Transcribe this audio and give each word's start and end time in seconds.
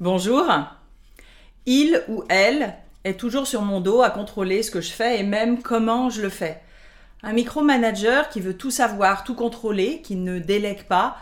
Bonjour. 0.00 0.44
Il 1.66 2.02
ou 2.08 2.24
elle 2.28 2.74
est 3.04 3.14
toujours 3.14 3.46
sur 3.46 3.62
mon 3.62 3.80
dos 3.80 4.02
à 4.02 4.10
contrôler 4.10 4.64
ce 4.64 4.72
que 4.72 4.80
je 4.80 4.90
fais 4.90 5.20
et 5.20 5.22
même 5.22 5.62
comment 5.62 6.10
je 6.10 6.20
le 6.20 6.30
fais. 6.30 6.60
Un 7.22 7.32
micromanager 7.32 8.28
qui 8.28 8.40
veut 8.40 8.56
tout 8.56 8.72
savoir, 8.72 9.22
tout 9.22 9.36
contrôler, 9.36 10.02
qui 10.02 10.16
ne 10.16 10.40
délègue 10.40 10.82
pas, 10.88 11.16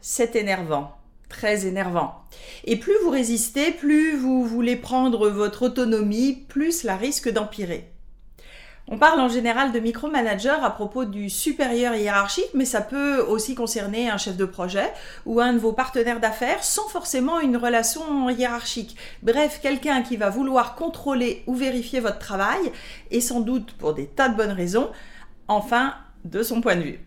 c'est 0.00 0.36
énervant, 0.36 0.96
très 1.28 1.66
énervant. 1.66 2.24
Et 2.64 2.76
plus 2.76 2.94
vous 3.02 3.10
résistez, 3.10 3.72
plus 3.72 4.16
vous 4.16 4.46
voulez 4.46 4.76
prendre 4.76 5.28
votre 5.28 5.66
autonomie, 5.66 6.46
plus 6.48 6.82
la 6.82 6.96
risque 6.96 7.30
d'empirer. 7.30 7.92
On 8.86 8.98
parle 8.98 9.18
en 9.18 9.30
général 9.30 9.72
de 9.72 9.80
micromanager 9.80 10.62
à 10.62 10.70
propos 10.70 11.06
du 11.06 11.30
supérieur 11.30 11.94
hiérarchique, 11.94 12.50
mais 12.52 12.66
ça 12.66 12.82
peut 12.82 13.20
aussi 13.20 13.54
concerner 13.54 14.10
un 14.10 14.18
chef 14.18 14.36
de 14.36 14.44
projet 14.44 14.92
ou 15.24 15.40
un 15.40 15.54
de 15.54 15.58
vos 15.58 15.72
partenaires 15.72 16.20
d'affaires 16.20 16.62
sans 16.62 16.86
forcément 16.88 17.40
une 17.40 17.56
relation 17.56 18.28
hiérarchique. 18.28 18.94
Bref, 19.22 19.60
quelqu'un 19.62 20.02
qui 20.02 20.18
va 20.18 20.28
vouloir 20.28 20.74
contrôler 20.74 21.42
ou 21.46 21.54
vérifier 21.54 22.00
votre 22.00 22.18
travail, 22.18 22.60
et 23.10 23.22
sans 23.22 23.40
doute 23.40 23.72
pour 23.72 23.94
des 23.94 24.06
tas 24.06 24.28
de 24.28 24.36
bonnes 24.36 24.52
raisons, 24.52 24.90
enfin, 25.48 25.94
de 26.26 26.42
son 26.42 26.60
point 26.60 26.76
de 26.76 26.82
vue. 26.82 27.00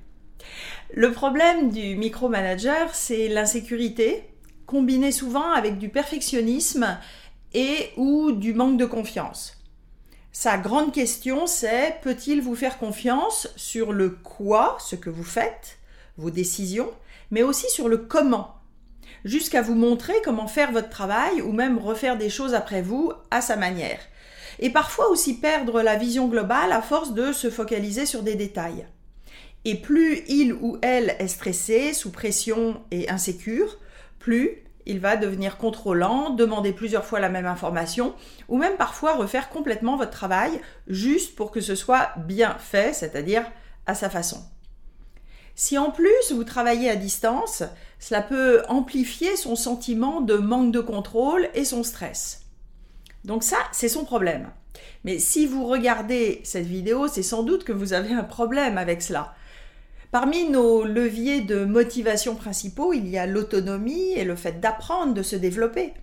Le 0.92 1.12
problème 1.12 1.70
du 1.70 1.96
micromanager, 1.96 2.90
c'est 2.94 3.28
l'insécurité, 3.28 4.24
combinée 4.66 5.12
souvent 5.12 5.52
avec 5.52 5.78
du 5.78 5.90
perfectionnisme 5.90 6.98
et 7.54 7.92
ou 7.98 8.32
du 8.32 8.56
manque 8.56 8.78
de 8.78 8.86
confiance. 8.86 9.57
Sa 10.40 10.60
grande 10.60 10.94
question, 10.94 11.48
c'est 11.48 11.96
peut-il 12.04 12.44
vous 12.44 12.54
faire 12.54 12.78
confiance 12.78 13.48
sur 13.56 13.92
le 13.92 14.10
quoi, 14.10 14.78
ce 14.80 14.96
que 14.96 15.10
vous 15.10 15.24
faites, 15.24 15.80
vos 16.16 16.30
décisions, 16.30 16.92
mais 17.32 17.42
aussi 17.42 17.68
sur 17.72 17.90
le 17.90 17.98
comment, 17.98 18.56
jusqu'à 19.26 19.64
vous 19.64 19.74
montrer 19.74 20.14
comment 20.24 20.46
faire 20.46 20.72
votre 20.72 20.90
travail 20.90 21.42
ou 21.42 21.54
même 21.54 21.80
refaire 21.80 22.20
des 22.20 22.30
choses 22.30 22.54
après 22.54 22.84
vous 22.84 23.12
à 23.32 23.42
sa 23.42 23.56
manière. 23.56 23.98
Et 24.60 24.70
parfois 24.70 25.10
aussi 25.10 25.40
perdre 25.40 25.82
la 25.82 25.96
vision 25.96 26.28
globale 26.28 26.72
à 26.72 26.84
force 26.84 27.16
de 27.16 27.34
se 27.34 27.50
focaliser 27.50 28.06
sur 28.06 28.22
des 28.22 28.36
détails. 28.36 28.86
Et 29.66 29.74
plus 29.74 30.22
il 30.28 30.54
ou 30.54 30.78
elle 30.84 31.16
est 31.18 31.30
stressé, 31.30 31.96
sous 31.96 32.12
pression 32.12 32.80
et 32.92 33.10
insécure, 33.10 33.80
plus 34.20 34.67
il 34.88 35.00
va 35.00 35.18
devenir 35.18 35.58
contrôlant, 35.58 36.32
demander 36.32 36.72
plusieurs 36.72 37.06
fois 37.06 37.20
la 37.20 37.30
même 37.30 37.46
information, 37.46 38.16
ou 38.48 38.58
même 38.58 38.78
parfois 38.78 39.16
refaire 39.16 39.50
complètement 39.50 39.98
votre 39.98 40.12
travail 40.12 40.62
juste 40.88 41.36
pour 41.36 41.52
que 41.52 41.62
ce 41.62 41.76
soit 41.76 42.10
bien 42.18 42.56
fait, 42.58 42.94
c'est-à-dire 42.94 43.44
à 43.86 43.94
sa 43.94 44.10
façon. 44.10 44.42
Si 45.56 45.78
en 45.78 45.92
plus 45.92 46.32
vous 46.32 46.44
travaillez 46.44 46.90
à 46.90 46.96
distance, 46.96 47.64
cela 48.00 48.22
peut 48.22 48.64
amplifier 48.70 49.36
son 49.36 49.56
sentiment 49.56 50.22
de 50.22 50.36
manque 50.36 50.72
de 50.72 50.80
contrôle 50.80 51.50
et 51.54 51.66
son 51.66 51.84
stress. 51.84 52.46
Donc 53.26 53.44
ça, 53.44 53.58
c'est 53.74 53.90
son 53.90 54.06
problème. 54.06 54.50
Mais 55.04 55.20
si 55.20 55.48
vous 55.48 55.66
regardez 55.66 56.42
cette 56.44 56.66
vidéo, 56.66 57.08
c'est 57.08 57.24
sans 57.24 57.44
doute 57.44 57.64
que 57.64 57.74
vous 57.74 57.94
avez 57.94 58.14
un 58.14 58.24
problème 58.24 58.78
avec 58.78 59.02
cela. 59.02 59.34
Parmi 60.20 60.50
nos 60.50 60.84
leviers 60.84 61.42
de 61.42 61.64
motivation 61.64 62.34
principaux, 62.34 62.92
il 62.92 63.08
y 63.08 63.20
a 63.20 63.28
l'autonomie 63.28 64.14
et 64.14 64.24
le 64.24 64.36
fait 64.36 64.60
d'apprendre, 64.60 65.14
de 65.14 65.22
se 65.22 65.36
développer. 65.36 65.94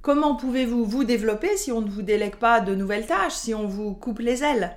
Comment 0.00 0.36
pouvez-vous 0.36 0.84
vous 0.84 1.02
développer 1.02 1.56
si 1.56 1.72
on 1.72 1.80
ne 1.80 1.90
vous 1.90 2.02
délègue 2.02 2.36
pas 2.36 2.60
de 2.60 2.76
nouvelles 2.76 3.08
tâches, 3.08 3.32
si 3.32 3.52
on 3.52 3.66
vous 3.66 3.94
coupe 3.94 4.20
les 4.20 4.44
ailes? 4.44 4.76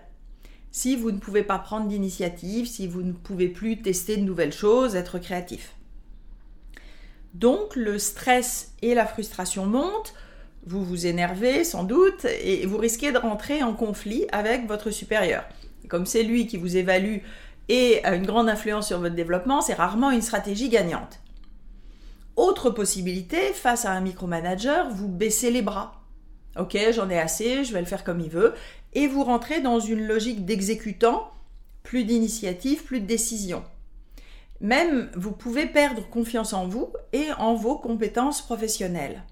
Si 0.72 0.95
vous 0.95 1.11
ne 1.11 1.19
pouvez 1.19 1.44
pas 1.44 1.59
prendre 1.59 1.88
d'initiative, 1.88 2.66
si 2.66 2.88
vous 2.88 3.03
ne 3.03 3.11
pouvez 3.11 3.49
plus 3.49 3.83
tester 3.83 4.17
de 4.17 4.23
nouvelles 4.23 4.52
choses, 4.52 4.95
être 4.95 5.19
créatif. 5.19 5.75
Donc 7.35 7.75
le 7.75 8.00
stress 8.00 8.73
et 8.81 8.95
la 8.95 9.05
frustration 9.05 9.67
montent, 9.67 10.16
vous 10.66 10.83
vous 10.83 11.05
énervez 11.05 11.66
sans 11.66 11.83
doute 11.83 12.25
et 12.44 12.66
vous 12.66 12.77
risquez 12.77 13.11
de 13.11 13.19
rentrer 13.19 13.61
en 13.61 13.75
conflit 13.75 14.25
avec 14.31 14.66
votre 14.66 14.89
supérieur. 14.89 15.45
Comme 15.88 16.07
c'est 16.07 16.23
lui 16.23 16.47
qui 16.47 16.57
vous 16.57 16.77
évalue 16.77 17.19
et 17.69 18.03
a 18.03 18.15
une 18.15 18.25
grande 18.25 18.49
influence 18.49 18.87
sur 18.87 18.99
votre 18.99 19.15
développement, 19.15 19.61
c'est 19.61 19.73
rarement 19.73 20.11
une 20.11 20.21
stratégie 20.21 20.69
gagnante. 20.69 21.19
Autre 22.35 22.69
possibilité, 22.69 23.53
face 23.53 23.85
à 23.85 23.91
un 23.91 24.01
micromanager, 24.01 24.89
vous 24.91 25.07
baissez 25.07 25.51
les 25.51 25.61
bras. 25.61 26.03
Ok, 26.57 26.77
j'en 26.93 27.09
ai 27.09 27.19
assez, 27.19 27.63
je 27.63 27.73
vais 27.73 27.79
le 27.79 27.85
faire 27.85 28.03
comme 28.03 28.19
il 28.19 28.29
veut, 28.29 28.53
et 28.93 29.07
vous 29.07 29.23
rentrez 29.23 29.61
dans 29.61 29.79
une 29.79 30.05
logique 30.05 30.45
d'exécutant, 30.45 31.31
plus 31.83 32.03
d'initiative, 32.03 32.83
plus 32.83 32.99
de 32.99 33.05
décision. 33.05 33.63
Même 34.61 35.09
vous 35.15 35.31
pouvez 35.31 35.65
perdre 35.65 36.07
confiance 36.09 36.53
en 36.53 36.67
vous 36.67 36.93
et 37.13 37.27
en 37.37 37.55
vos 37.55 37.77
compétences 37.77 38.41
professionnelles. 38.41 39.23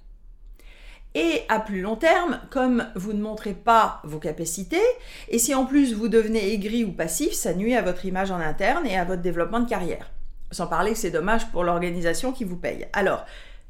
Et 1.15 1.43
à 1.47 1.59
plus 1.59 1.81
long 1.81 1.95
terme, 1.95 2.39
comme 2.49 2.87
vous 2.95 3.13
ne 3.13 3.21
montrez 3.21 3.53
pas 3.53 4.01
vos 4.03 4.17
capacités, 4.17 4.81
et 5.29 5.37
si 5.37 5.53
en 5.53 5.65
plus 5.65 5.93
vous 5.93 6.07
devenez 6.07 6.53
aigri 6.53 6.83
ou 6.83 6.91
passif, 6.91 7.33
ça 7.33 7.53
nuit 7.53 7.75
à 7.75 7.83
votre 7.83 8.05
image 8.05 8.31
en 8.31 8.39
interne 8.39 8.87
et 8.87 8.97
à 8.97 9.05
votre 9.05 9.21
développement 9.21 9.59
de 9.59 9.69
carrière. 9.69 10.09
Sans 10.51 10.65
parler 10.65 10.93
que 10.93 10.97
c'est 10.97 11.11
dommage 11.11 11.51
pour 11.51 11.63
l'organisation 11.63 12.31
qui 12.31 12.43
vous 12.43 12.57
paye. 12.57 12.87
Alors, 12.93 13.25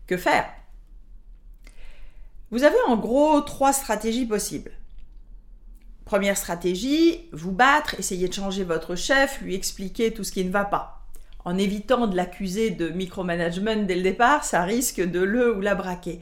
que 0.08 0.16
faire? 0.16 0.46
Vous 2.50 2.64
avez 2.64 2.80
en 2.88 2.96
gros 2.96 3.42
trois 3.42 3.74
stratégies 3.74 4.25
possibles. 4.25 4.72
Première 6.06 6.38
stratégie, 6.38 7.30
vous 7.31 7.52
battre, 7.52 7.96
essayer 8.00 8.28
de 8.28 8.34
changer 8.34 8.64
votre 8.64 8.96
chef, 8.96 9.42
lui 9.42 9.56
expliquer 9.56 10.14
tout 10.14 10.24
ce 10.24 10.31
qui 10.31 10.46
ne 10.46 10.52
va 10.52 10.64
pas. 10.64 11.02
En 11.46 11.58
évitant 11.58 12.08
de 12.08 12.16
l'accuser 12.16 12.70
de 12.70 12.90
micromanagement 12.90 13.84
dès 13.84 13.96
le 13.96 14.02
départ, 14.02 14.46
ça 14.46 14.64
risque 14.64 15.02
de 15.02 15.20
le 15.20 15.56
ou 15.56 15.62
la 15.62 15.75
braquer 15.75 16.22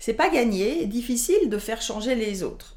c'est 0.00 0.14
pas 0.14 0.30
gagné, 0.30 0.86
difficile 0.86 1.48
de 1.48 1.58
faire 1.58 1.82
changer 1.82 2.16
les 2.16 2.42
autres. 2.42 2.76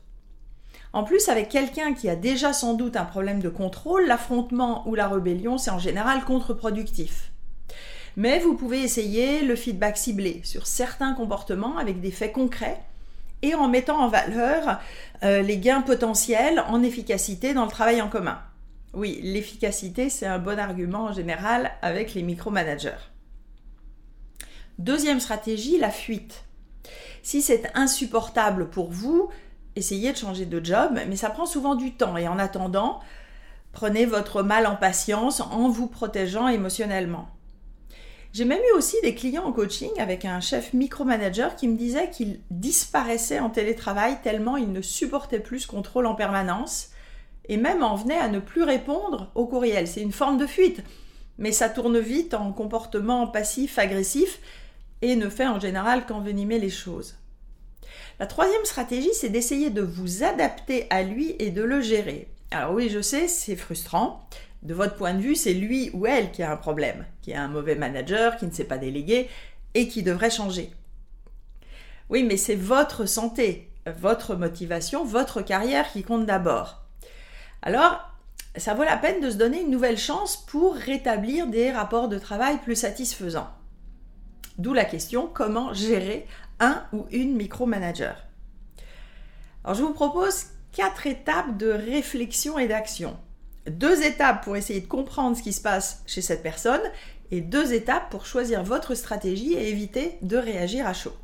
En 0.92 1.04
plus, 1.04 1.30
avec 1.30 1.50
quelqu'un 1.50 1.96
qui 1.96 2.08
a 2.08 2.16
déjà 2.16 2.54
sans 2.54 2.76
doute 2.76 2.98
un 2.98 3.06
problème 3.06 3.42
de 3.42 3.50
contrôle, 3.50 4.06
l'affrontement 4.06 4.88
ou 4.88 4.94
la 4.94 5.08
rébellion, 5.08 5.58
c'est 5.58 5.72
en 5.72 5.80
général 5.80 6.24
contre-productif. 6.26 7.32
Mais 8.18 8.38
vous 8.38 8.56
pouvez 8.56 8.84
essayer 8.84 9.42
le 9.42 9.56
feedback 9.56 9.98
ciblé 9.98 10.42
sur 10.44 10.68
certains 10.68 11.14
comportements 11.14 11.78
avec 11.78 12.00
des 12.00 12.12
faits 12.12 12.34
concrets 12.34 12.80
et 13.42 13.56
en 13.56 13.70
mettant 13.70 14.02
en 14.02 14.10
valeur 14.10 14.80
euh, 15.24 15.42
les 15.42 15.58
gains 15.58 15.82
potentiels 15.82 16.64
en 16.68 16.84
efficacité 16.84 17.54
dans 17.54 17.66
le 17.66 17.72
travail 17.72 18.02
en 18.02 18.10
commun. 18.10 18.40
Oui, 18.94 19.20
l'efficacité, 19.24 20.10
c'est 20.10 20.28
un 20.28 20.40
bon 20.40 20.60
argument 20.60 21.06
en 21.06 21.14
général 21.14 21.72
avec 21.82 22.14
les 22.14 22.22
micromanagers. 22.22 22.92
Deuxième 24.78 25.20
stratégie, 25.20 25.80
la 25.80 25.90
fuite. 25.90 26.44
Si 27.24 27.42
c'est 27.42 27.72
insupportable 27.74 28.70
pour 28.70 28.92
vous, 28.92 29.30
essayez 29.78 30.12
de 30.12 30.18
changer 30.18 30.46
de 30.46 30.64
job, 30.64 31.00
mais 31.08 31.16
ça 31.16 31.30
prend 31.30 31.46
souvent 31.46 31.74
du 31.74 31.94
temps 31.94 32.18
et 32.18 32.28
en 32.28 32.38
attendant, 32.38 33.00
prenez 33.72 34.06
votre 34.06 34.44
mal 34.44 34.68
en 34.68 34.76
patience 34.76 35.40
en 35.40 35.70
vous 35.70 35.88
protégeant 35.88 36.50
émotionnellement. 36.50 37.30
J'ai 38.34 38.44
même 38.44 38.60
eu 38.60 38.78
aussi 38.78 38.98
des 39.04 39.16
clients 39.16 39.46
en 39.46 39.54
coaching 39.54 39.92
avec 40.00 40.26
un 40.26 40.42
chef 40.42 40.74
micromanager 40.74 41.56
qui 41.56 41.70
me 41.70 41.78
disait 41.78 42.10
qu'il 42.10 42.42
disparaissait 42.52 43.40
en 43.40 43.50
télétravail 43.50 44.18
tellement 44.22 44.58
il 44.58 44.74
ne 44.74 44.82
supportait 44.82 45.40
plus 45.40 45.62
ce 45.62 45.68
contrôle 45.68 46.08
en 46.08 46.16
permanence 46.16 46.90
et 47.48 47.56
même 47.56 47.84
en 47.84 47.96
venait 47.96 48.18
à 48.18 48.28
ne 48.28 48.40
plus 48.40 48.64
répondre 48.64 49.32
aux 49.36 49.48
courriels. 49.48 49.88
C'est 49.88 50.02
une 50.02 50.12
forme 50.12 50.38
de 50.38 50.48
fuite, 50.48 50.84
mais 51.38 51.54
ça 51.54 51.70
tourne 51.70 52.00
vite 52.00 52.34
en 52.34 52.52
comportement 52.52 53.28
passif-agressif 53.28 54.40
et 55.03 55.18
ne 55.18 55.28
fait 55.28 55.47
en 55.47 55.59
général 55.59 56.06
qu'envenimer 56.06 56.59
les 56.59 56.69
choses. 56.69 57.16
La 58.19 58.25
troisième 58.25 58.64
stratégie, 58.64 59.14
c'est 59.14 59.30
d'essayer 59.30 59.69
de 59.69 59.81
vous 59.81 60.24
adapter 60.24 60.88
à 60.90 61.03
lui 61.03 61.36
et 61.40 61.52
de 61.52 61.62
le 61.62 61.81
gérer. 61.81 62.30
Alors 62.52 62.74
oui, 62.74 62.90
je 62.90 63.02
sais, 63.02 63.28
c'est 63.28 63.58
frustrant. 63.58 64.25
De 64.62 64.74
votre 64.74 64.96
point 64.96 65.13
de 65.13 65.19
vue, 65.19 65.36
c'est 65.36 65.53
lui 65.53 65.90
ou 65.94 66.06
elle 66.06 66.31
qui 66.31 66.42
a 66.42 66.52
un 66.52 66.56
problème, 66.56 67.06
qui 67.22 67.34
a 67.34 67.44
un 67.44 67.50
mauvais 67.50 67.75
manager, 67.75 68.38
qui 68.38 68.46
ne 68.46 68.52
sait 68.52 68.63
pas 68.63 68.78
déléguer 68.78 69.30
et 69.74 69.90
qui 69.90 70.03
devrait 70.03 70.30
changer. 70.30 70.72
Oui, 72.09 72.24
mais 72.24 72.38
c'est 72.38 72.56
votre 72.56 73.06
santé, 73.06 73.69
votre 74.00 74.36
motivation, 74.36 75.04
votre 75.04 75.42
carrière 75.42 75.92
qui 75.92 76.04
compte 76.04 76.25
d'abord. 76.25 76.83
Alors, 77.62 78.10
ça 78.56 78.74
vaut 78.74 78.86
la 78.86 78.98
peine 78.98 79.19
de 79.19 79.31
se 79.31 79.38
donner 79.38 79.62
une 79.62 79.72
nouvelle 79.72 79.98
chance 79.98 80.38
pour 80.38 80.75
rétablir 80.75 81.48
des 81.48 81.72
rapports 81.72 82.07
de 82.07 82.19
travail 82.19 82.57
plus 82.60 82.75
satisfaisants. 82.78 83.50
D'où 84.58 84.74
la 84.74 84.86
question 84.86 85.28
comment 85.28 85.74
gérer 85.74 86.28
un 86.60 86.84
ou 86.94 87.06
une 87.12 87.36
micromanager. 87.36 88.16
Alors 89.64 89.76
je 89.76 89.84
vous 89.84 89.94
propose 89.94 90.46
quatre 90.72 91.08
étapes 91.08 91.58
de 91.58 91.70
réflexion 91.70 92.60
et 92.60 92.68
d'action. 92.68 93.18
Deux 93.68 94.04
étapes 94.04 94.44
pour 94.44 94.58
essayer 94.58 94.82
de 94.82 94.88
comprendre 94.88 95.38
ce 95.38 95.44
qui 95.44 95.54
se 95.54 95.62
passe 95.62 96.04
chez 96.06 96.22
cette 96.22 96.44
personne 96.44 96.82
et 97.32 97.42
deux 97.42 97.74
étapes 97.74 98.10
pour 98.10 98.26
choisir 98.26 98.64
votre 98.64 98.94
stratégie 98.94 99.54
et 99.54 99.70
éviter 99.70 100.18
de 100.22 100.38
réagir 100.38 100.86
à 100.86 100.94
chaud. 100.94 101.16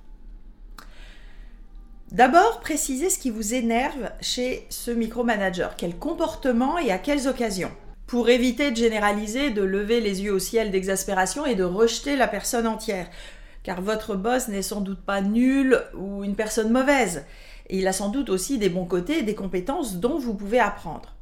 D'abord, 2.11 2.59
précisez 2.61 3.11
ce 3.11 3.19
qui 3.19 3.29
vous 3.29 3.53
énerve 3.53 4.09
chez 4.19 4.65
ce 4.69 4.89
micromanager, 4.89 5.75
quel 5.77 5.95
comportement 5.95 6.79
et 6.79 6.91
à 6.91 6.97
quelles 6.97 7.27
occasions, 7.27 7.71
pour 8.09 8.29
éviter 8.29 8.71
de 8.71 8.75
généraliser, 8.75 9.51
de 9.51 9.61
lever 9.61 10.01
les 10.01 10.23
yeux 10.23 10.33
au 10.33 10.39
ciel 10.39 10.71
d'exaspération 10.71 11.45
et 11.45 11.53
de 11.53 11.63
rejeter 11.63 12.15
la 12.15 12.27
personne 12.27 12.65
entière. 12.65 13.07
car 13.61 13.83
votre 13.83 14.15
boss 14.15 14.47
n'est 14.47 14.63
sans 14.63 14.81
doute 14.81 15.01
pas 15.01 15.21
nul 15.21 15.79
ou 15.93 16.23
une 16.23 16.35
personne 16.35 16.71
mauvaise. 16.71 17.23
Et 17.67 17.77
il 17.77 17.87
a 17.87 17.93
sans 17.93 18.09
doute 18.09 18.31
aussi 18.31 18.57
des 18.57 18.69
bons 18.69 18.85
côtés 18.85 19.19
et 19.19 19.23
des 19.23 19.35
compétences 19.35 19.97
dont 19.97 20.17
vous 20.17 20.33
pouvez 20.33 20.59
apprendre. 20.59 21.13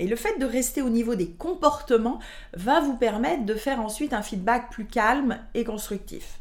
Et 0.00 0.08
le 0.08 0.16
fait 0.16 0.36
de 0.40 0.44
rester 0.44 0.82
au 0.82 0.88
niveau 0.88 1.14
des 1.14 1.30
comportements 1.30 2.18
va 2.54 2.80
vous 2.80 2.96
permettre 2.96 3.44
de 3.44 3.54
faire 3.54 3.80
ensuite 3.80 4.12
un 4.12 4.22
feedback 4.22 4.68
plus 4.68 4.86
calme 4.86 5.38
et 5.54 5.62
constructif. 5.62 6.40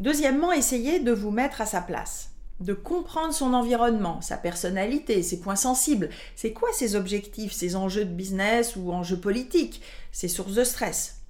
Deuxièmement, 0.00 0.50
essayez 0.50 0.98
de 0.98 1.12
vous 1.12 1.30
mettre 1.30 1.60
à 1.60 1.66
sa 1.66 1.82
place, 1.82 2.31
de 2.60 2.74
comprendre 2.74 3.34
son 3.34 3.54
environnement, 3.54 4.20
sa 4.20 4.36
personnalité, 4.36 5.22
ses 5.22 5.40
points 5.40 5.56
sensibles. 5.56 6.10
C'est 6.36 6.52
quoi 6.52 6.68
ses 6.72 6.94
objectifs, 6.96 7.52
ses 7.52 7.76
enjeux 7.76 8.04
de 8.04 8.14
business 8.14 8.76
ou 8.76 8.92
enjeux 8.92 9.18
politiques, 9.18 9.82
ses 10.12 10.28
sources 10.28 10.54
de 10.54 10.64
stress 10.64 11.22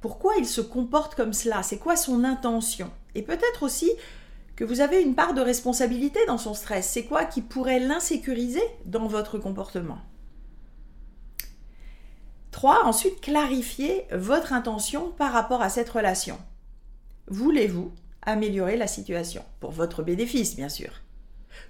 Pourquoi 0.00 0.34
il 0.38 0.46
se 0.46 0.60
comporte 0.60 1.14
comme 1.14 1.32
cela? 1.32 1.62
C'est 1.62 1.78
quoi 1.78 1.96
son 1.96 2.24
intention? 2.24 2.90
Et 3.14 3.22
peut-être 3.22 3.62
aussi 3.62 3.90
que 4.56 4.64
vous 4.64 4.80
avez 4.80 5.00
une 5.00 5.14
part 5.14 5.34
de 5.34 5.40
responsabilité 5.40 6.20
dans 6.26 6.38
son 6.38 6.54
stress. 6.54 6.86
C'est 6.86 7.04
quoi 7.04 7.24
qui 7.24 7.40
pourrait 7.40 7.80
l'insécuriser 7.80 8.62
dans 8.84 9.06
votre 9.06 9.38
comportement? 9.38 9.98
3. 12.50 12.84
Ensuite, 12.84 13.20
clarifiez 13.20 14.06
votre 14.12 14.52
intention 14.52 15.12
par 15.12 15.32
rapport 15.32 15.62
à 15.62 15.70
cette 15.70 15.88
relation. 15.88 16.38
Voulez-vous 17.28 17.92
améliorer 18.22 18.76
la 18.76 18.86
situation 18.86 19.44
Pour 19.60 19.70
votre 19.70 20.02
bénéfice, 20.02 20.56
bien 20.56 20.68
sûr. 20.68 20.90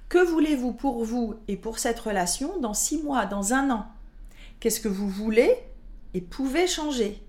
Que 0.09 0.25
voulez-vous 0.25 0.73
pour 0.73 1.05
vous 1.05 1.37
et 1.49 1.57
pour 1.57 1.79
cette 1.79 2.01
relation 2.01 2.59
dans 2.59 2.75
six 2.75 3.03
mois, 3.03 3.27
dans 3.27 3.53
un 3.53 3.71
an? 3.71 3.87
Qu'est-ce 4.59 4.81
que 4.81 4.89
vous 4.89 5.09
voulez 5.09 5.55
et 6.15 6.21
pouvez 6.21 6.67
changer? 6.67 7.23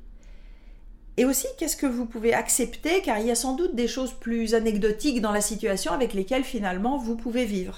Et 1.18 1.26
aussi, 1.26 1.48
qu'est-ce 1.58 1.76
que 1.76 1.86
vous 1.86 2.06
pouvez 2.06 2.34
accepter 2.34 3.02
car 3.02 3.20
il 3.20 3.28
y 3.28 3.32
a 3.32 3.36
sans 3.36 3.56
doute 3.56 3.76
des 3.76 3.88
choses 3.88 4.14
plus 4.14 4.56
anecdotiques 4.56 5.22
dans 5.22 5.32
la 5.32 5.42
situation 5.42 5.92
avec 5.92 6.14
lesquelles 6.14 6.44
finalement 6.44 6.98
vous 6.98 7.16
pouvez 7.16 7.46
vivre. 7.46 7.78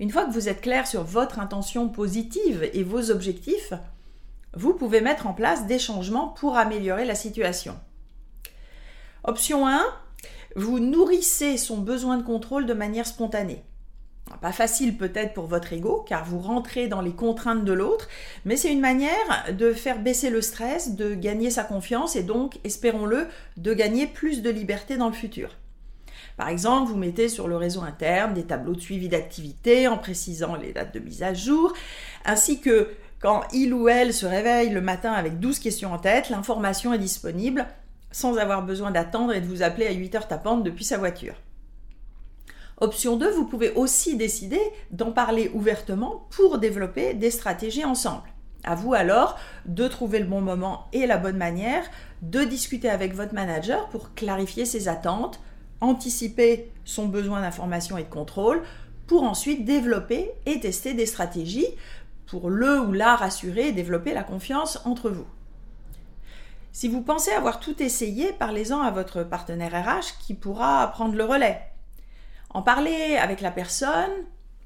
Une 0.00 0.10
fois 0.10 0.26
que 0.26 0.32
vous 0.32 0.48
êtes 0.48 0.60
clair 0.60 0.86
sur 0.86 1.04
votre 1.04 1.38
intention 1.38 1.88
positive 1.88 2.68
et 2.72 2.82
vos 2.82 3.10
objectifs, 3.10 3.72
vous 4.54 4.74
pouvez 4.74 5.00
mettre 5.00 5.26
en 5.26 5.34
place 5.34 5.66
des 5.66 5.78
changements 5.78 6.28
pour 6.28 6.56
améliorer 6.56 7.04
la 7.04 7.14
situation. 7.14 7.78
Option 9.26 9.66
1, 9.66 9.82
vous 10.54 10.78
nourrissez 10.78 11.56
son 11.56 11.78
besoin 11.78 12.16
de 12.16 12.22
contrôle 12.22 12.64
de 12.64 12.74
manière 12.74 13.08
spontanée. 13.08 13.64
Pas 14.40 14.52
facile 14.52 14.96
peut-être 14.96 15.34
pour 15.34 15.46
votre 15.46 15.72
ego, 15.72 16.04
car 16.06 16.24
vous 16.24 16.38
rentrez 16.38 16.86
dans 16.86 17.00
les 17.00 17.10
contraintes 17.10 17.64
de 17.64 17.72
l'autre, 17.72 18.06
mais 18.44 18.56
c'est 18.56 18.72
une 18.72 18.80
manière 18.80 19.52
de 19.52 19.72
faire 19.72 19.98
baisser 19.98 20.30
le 20.30 20.40
stress, 20.40 20.94
de 20.94 21.14
gagner 21.14 21.50
sa 21.50 21.64
confiance 21.64 22.14
et 22.14 22.22
donc, 22.22 22.60
espérons-le, 22.62 23.26
de 23.56 23.74
gagner 23.74 24.06
plus 24.06 24.42
de 24.42 24.50
liberté 24.50 24.96
dans 24.96 25.08
le 25.08 25.12
futur. 25.12 25.56
Par 26.36 26.48
exemple, 26.48 26.92
vous 26.92 26.96
mettez 26.96 27.28
sur 27.28 27.48
le 27.48 27.56
réseau 27.56 27.82
interne 27.82 28.32
des 28.32 28.44
tableaux 28.44 28.76
de 28.76 28.80
suivi 28.80 29.08
d'activité 29.08 29.88
en 29.88 29.98
précisant 29.98 30.54
les 30.54 30.72
dates 30.72 30.94
de 30.94 31.00
mise 31.00 31.24
à 31.24 31.34
jour, 31.34 31.72
ainsi 32.24 32.60
que 32.60 32.90
quand 33.18 33.42
il 33.52 33.74
ou 33.74 33.88
elle 33.88 34.14
se 34.14 34.26
réveille 34.26 34.70
le 34.70 34.80
matin 34.80 35.10
avec 35.12 35.40
12 35.40 35.58
questions 35.58 35.92
en 35.92 35.98
tête, 35.98 36.30
l'information 36.30 36.92
est 36.92 36.98
disponible 36.98 37.66
sans 38.16 38.38
avoir 38.38 38.64
besoin 38.64 38.92
d'attendre 38.92 39.34
et 39.34 39.42
de 39.42 39.46
vous 39.46 39.62
appeler 39.62 39.86
à 39.86 39.92
8 39.92 40.14
heures 40.14 40.26
tapantes 40.26 40.64
depuis 40.64 40.84
sa 40.84 40.96
voiture. 40.96 41.34
Option 42.78 43.18
2, 43.18 43.30
vous 43.30 43.44
pouvez 43.44 43.72
aussi 43.72 44.16
décider 44.16 44.60
d'en 44.90 45.12
parler 45.12 45.50
ouvertement 45.52 46.26
pour 46.30 46.56
développer 46.56 47.12
des 47.12 47.30
stratégies 47.30 47.84
ensemble. 47.84 48.26
À 48.64 48.74
vous 48.74 48.94
alors 48.94 49.38
de 49.66 49.86
trouver 49.86 50.18
le 50.18 50.24
bon 50.24 50.40
moment 50.40 50.86
et 50.94 51.06
la 51.06 51.18
bonne 51.18 51.36
manière 51.36 51.84
de 52.22 52.42
discuter 52.42 52.88
avec 52.88 53.14
votre 53.14 53.34
manager 53.34 53.86
pour 53.90 54.14
clarifier 54.14 54.64
ses 54.64 54.88
attentes, 54.88 55.38
anticiper 55.82 56.72
son 56.86 57.08
besoin 57.08 57.42
d'information 57.42 57.98
et 57.98 58.04
de 58.04 58.08
contrôle 58.08 58.62
pour 59.06 59.24
ensuite 59.24 59.66
développer 59.66 60.30
et 60.46 60.58
tester 60.58 60.94
des 60.94 61.04
stratégies 61.04 61.68
pour 62.26 62.48
le 62.48 62.80
ou 62.80 62.92
la 62.92 63.14
rassurer 63.14 63.68
et 63.68 63.72
développer 63.72 64.14
la 64.14 64.22
confiance 64.22 64.80
entre 64.86 65.10
vous. 65.10 65.26
Si 66.78 66.88
vous 66.88 67.00
pensez 67.00 67.30
avoir 67.30 67.58
tout 67.58 67.82
essayé, 67.82 68.34
parlez-en 68.34 68.82
à 68.82 68.90
votre 68.90 69.22
partenaire 69.22 69.72
RH 69.72 70.18
qui 70.20 70.34
pourra 70.34 70.86
prendre 70.88 71.14
le 71.14 71.24
relais. 71.24 71.58
En 72.50 72.60
parler 72.60 73.16
avec 73.16 73.40
la 73.40 73.50
personne, 73.50 74.12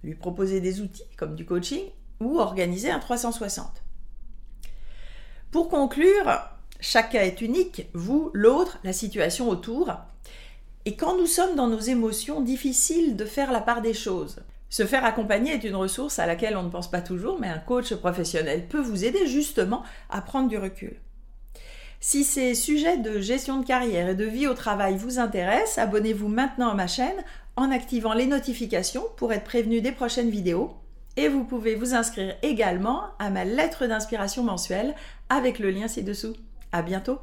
lui 0.02 0.16
proposer 0.16 0.60
des 0.60 0.80
outils 0.80 1.04
comme 1.16 1.36
du 1.36 1.46
coaching 1.46 1.84
ou 2.18 2.40
organiser 2.40 2.90
un 2.90 2.98
360. 2.98 3.84
Pour 5.52 5.68
conclure, 5.68 6.40
chaque 6.80 7.10
cas 7.10 7.22
est 7.22 7.42
unique, 7.42 7.86
vous, 7.94 8.32
l'autre, 8.34 8.80
la 8.82 8.92
situation 8.92 9.48
autour, 9.48 9.92
et 10.86 10.96
quand 10.96 11.16
nous 11.16 11.26
sommes 11.26 11.54
dans 11.54 11.68
nos 11.68 11.78
émotions, 11.78 12.40
difficile 12.40 13.14
de 13.14 13.24
faire 13.24 13.52
la 13.52 13.60
part 13.60 13.82
des 13.82 13.94
choses. 13.94 14.42
Se 14.68 14.84
faire 14.84 15.04
accompagner 15.04 15.52
est 15.52 15.62
une 15.62 15.76
ressource 15.76 16.18
à 16.18 16.26
laquelle 16.26 16.56
on 16.56 16.64
ne 16.64 16.70
pense 16.70 16.90
pas 16.90 17.02
toujours, 17.02 17.38
mais 17.38 17.48
un 17.48 17.60
coach 17.60 17.94
professionnel 17.94 18.66
peut 18.66 18.80
vous 18.80 19.04
aider 19.04 19.28
justement 19.28 19.84
à 20.08 20.20
prendre 20.22 20.48
du 20.48 20.58
recul. 20.58 20.96
Si 22.02 22.24
ces 22.24 22.54
sujets 22.54 22.96
de 22.96 23.20
gestion 23.20 23.60
de 23.60 23.66
carrière 23.66 24.08
et 24.08 24.14
de 24.14 24.24
vie 24.24 24.46
au 24.46 24.54
travail 24.54 24.96
vous 24.96 25.18
intéressent, 25.18 25.76
abonnez-vous 25.76 26.28
maintenant 26.28 26.70
à 26.70 26.74
ma 26.74 26.86
chaîne 26.86 27.24
en 27.56 27.70
activant 27.70 28.14
les 28.14 28.24
notifications 28.24 29.04
pour 29.18 29.34
être 29.34 29.44
prévenu 29.44 29.82
des 29.82 29.92
prochaines 29.92 30.30
vidéos. 30.30 30.72
Et 31.18 31.28
vous 31.28 31.44
pouvez 31.44 31.74
vous 31.74 31.94
inscrire 31.94 32.34
également 32.42 33.02
à 33.18 33.28
ma 33.28 33.44
lettre 33.44 33.86
d'inspiration 33.86 34.42
mensuelle 34.42 34.94
avec 35.28 35.58
le 35.58 35.70
lien 35.70 35.88
ci-dessous. 35.88 36.32
À 36.72 36.80
bientôt! 36.80 37.18